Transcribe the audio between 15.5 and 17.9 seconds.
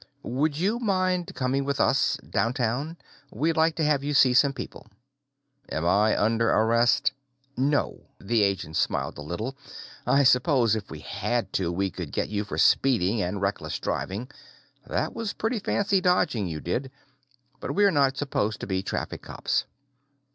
fancy dodging you did. But